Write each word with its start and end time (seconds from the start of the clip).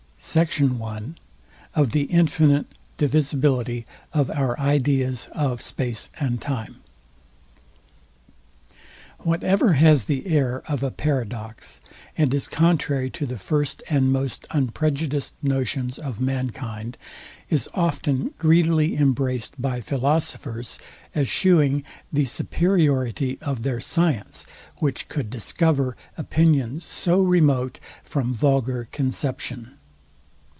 SECT. 0.23 0.61
I. 0.83 1.15
OF 1.73 1.91
THE 1.93 2.03
INFINITE 2.03 2.67
DIVISIBILITY 2.97 3.87
OF 4.13 4.29
OUR 4.29 4.57
IDEAS 4.59 5.27
OF 5.31 5.59
SPACE 5.63 6.11
AND 6.19 6.39
TIME. 6.39 6.75
Whatever 9.21 9.73
has 9.73 10.05
the 10.05 10.27
air 10.27 10.61
of 10.67 10.83
a 10.83 10.91
paradox, 10.91 11.81
and 12.15 12.31
is 12.35 12.47
contrary 12.47 13.09
to 13.09 13.25
the 13.25 13.39
first 13.39 13.81
and 13.89 14.11
most 14.13 14.45
unprejudiced 14.51 15.33
notions 15.41 15.97
of 15.97 16.21
mankind, 16.21 16.99
is 17.49 17.67
often 17.73 18.35
greedily 18.37 18.95
embraced 18.97 19.59
by 19.59 19.81
philosophers, 19.81 20.77
as 21.15 21.27
shewing 21.27 21.83
the 22.13 22.25
superiority 22.25 23.39
of 23.41 23.63
their 23.63 23.79
science, 23.81 24.45
which 24.77 25.09
could 25.09 25.31
discover 25.31 25.97
opinions 26.15 26.85
so 26.85 27.19
remote 27.21 27.79
from 28.03 28.35
vulgar 28.35 28.87
conception. 28.91 29.79